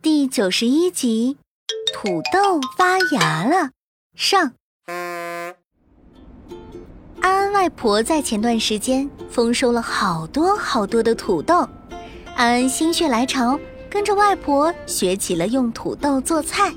[0.00, 1.36] 第九十一集，
[1.94, 3.70] 土豆发芽了。
[4.14, 4.52] 上，
[4.86, 5.54] 安
[7.20, 11.68] 安外婆在前段时间丰收了好多好多的土豆，
[12.34, 13.58] 安安心血来潮，
[13.88, 16.74] 跟着外婆学起了用土豆做菜。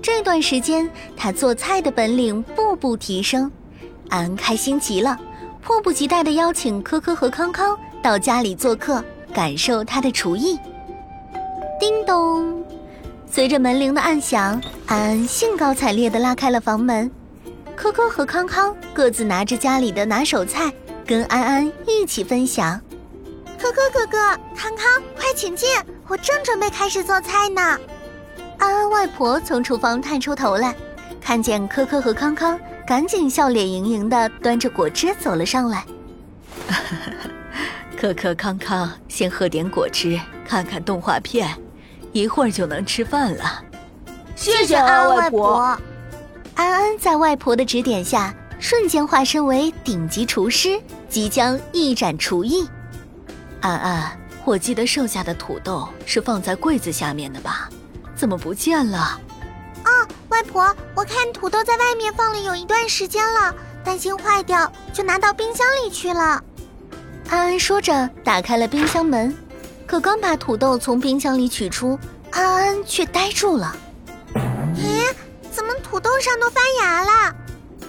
[0.00, 3.50] 这段时间，她做菜的本领步步提升，
[4.10, 5.18] 安安开心极了，
[5.60, 10.58] 迫不及待地邀请科科和康康到家里做客，感受他的厨艺。
[11.80, 12.64] 叮咚，
[13.30, 17.10] 随着门铃的按响，安安兴高采烈地拉开了房门。
[17.76, 20.72] 科科和康康各自拿着家里的拿手菜，
[21.06, 22.80] 跟安安一起分享。
[23.56, 24.18] 科科哥哥，
[24.56, 25.68] 康康，快请进，
[26.08, 27.78] 我正准备开始做菜呢。
[28.58, 30.74] 安安外婆从厨房探出头来，
[31.20, 35.84] 看见科科和康康，赶紧笑脸盈盈地端着果汁走了上来。
[38.00, 41.48] 科科康康，先喝点果汁，看看动画片。
[42.12, 43.60] 一会儿就能吃饭了，
[44.36, 45.76] 谢谢安外婆。
[46.54, 52.68] 安安在外婆的指点下，瞬间化身为顶级厨师，即将一展厨艺。
[53.62, 57.68] 安安，我记得剩下的土豆是放在柜子下面的吧？
[58.14, 59.20] 怎么不见了？
[59.84, 59.90] 哦，
[60.28, 63.52] 外婆，我看土豆在外面放了有一段时间了，
[63.84, 66.40] 担心坏掉，就拿到冰箱里去了。
[67.28, 69.34] 安安说着，打开了冰箱门。
[69.86, 71.98] 可刚把土豆从冰箱里取出，
[72.30, 73.74] 安安却呆住了。
[74.74, 75.02] 咦，
[75.50, 77.34] 怎么土豆上都发芽了？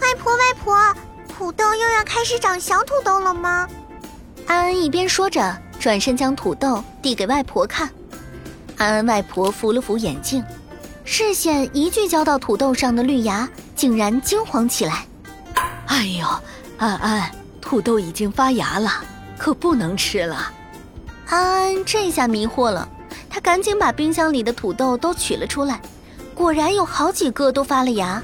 [0.01, 0.95] 外婆，外婆，
[1.27, 3.67] 土豆又要开始长小土豆了吗？
[4.47, 7.89] 安安一边说着，转身将土豆递给外婆看。
[8.77, 10.43] 安安外婆扶了扶眼镜，
[11.03, 15.05] 视线一聚焦到土豆上的绿芽，竟然惊慌起来。
[15.87, 16.27] 哎呦，
[16.77, 19.03] 安安，土豆已经发芽了，
[19.39, 20.51] 可不能吃了。
[21.27, 22.87] 安安这下迷惑了，
[23.29, 25.81] 他赶紧把冰箱里的土豆都取了出来，
[26.35, 28.21] 果然有好几个都发了芽。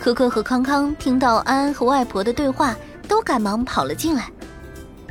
[0.00, 2.76] 可可和康康听到安安和外婆的对话，
[3.08, 4.30] 都赶忙跑了进来。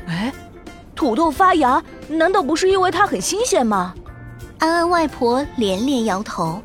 [0.07, 0.34] 哎，
[0.96, 3.94] 土豆发芽，难道不是因为它很新鲜吗？
[4.59, 6.62] 安安外婆连连摇头，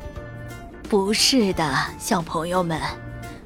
[0.87, 2.79] 不是的，小朋友们，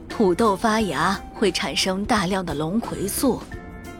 [0.08, 3.42] 土豆发芽会产生大量的龙葵素。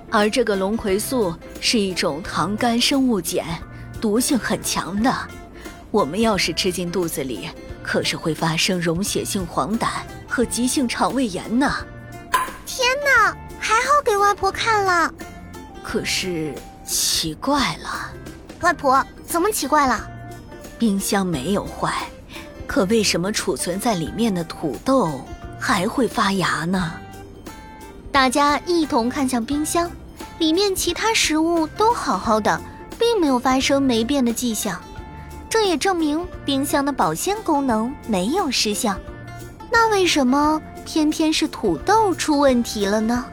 [0.10, 3.46] 而这个龙葵素是一种糖苷生物碱，
[4.00, 5.14] 毒性很强的。
[5.92, 7.50] 我们要是吃进肚子里，
[7.84, 9.88] 可是会发生溶血性黄疸
[10.28, 11.74] 和急性肠胃炎呢。
[12.66, 15.14] 天哪，还好给外婆看了。
[15.84, 16.54] 可是
[16.86, 18.12] 奇怪了，
[18.62, 20.10] 外婆怎么奇怪了？
[20.78, 21.94] 冰箱没有坏，
[22.66, 25.22] 可为什么储存在里面的土豆
[25.60, 26.94] 还会发芽呢？
[28.12, 29.90] 大家一同看向冰箱，
[30.40, 32.60] 里面其他食物都好好的，
[32.98, 34.80] 并没有发生霉变的迹象。
[35.50, 38.96] 这也证明冰箱的保鲜功能没有失效。
[39.72, 43.26] 那为什么偏偏是土豆出问题了呢？